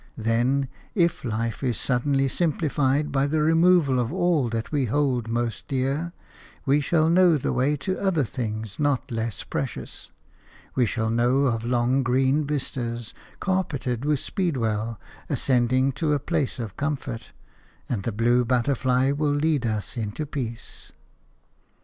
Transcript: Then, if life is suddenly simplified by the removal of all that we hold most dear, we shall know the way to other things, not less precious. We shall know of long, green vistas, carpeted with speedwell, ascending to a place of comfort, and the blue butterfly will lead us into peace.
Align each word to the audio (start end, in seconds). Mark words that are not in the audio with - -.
Then, 0.17 0.67
if 0.95 1.23
life 1.23 1.61
is 1.63 1.77
suddenly 1.79 2.27
simplified 2.27 3.11
by 3.11 3.27
the 3.27 3.39
removal 3.39 3.99
of 3.99 4.11
all 4.11 4.49
that 4.49 4.71
we 4.71 4.85
hold 4.85 5.27
most 5.31 5.67
dear, 5.67 6.11
we 6.65 6.81
shall 6.81 7.07
know 7.07 7.37
the 7.37 7.53
way 7.53 7.75
to 7.85 7.99
other 7.99 8.23
things, 8.23 8.79
not 8.79 9.11
less 9.11 9.43
precious. 9.43 10.09
We 10.73 10.87
shall 10.87 11.11
know 11.11 11.41
of 11.45 11.63
long, 11.63 12.01
green 12.01 12.45
vistas, 12.45 13.13
carpeted 13.39 14.03
with 14.03 14.19
speedwell, 14.19 14.99
ascending 15.29 15.91
to 16.01 16.13
a 16.13 16.19
place 16.19 16.57
of 16.57 16.77
comfort, 16.77 17.29
and 17.87 18.01
the 18.01 18.11
blue 18.11 18.43
butterfly 18.43 19.11
will 19.11 19.29
lead 19.29 19.67
us 19.67 19.97
into 19.97 20.25
peace. 20.25 20.91